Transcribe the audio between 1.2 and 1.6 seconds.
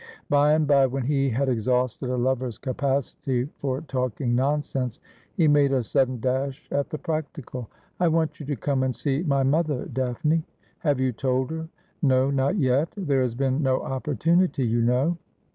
had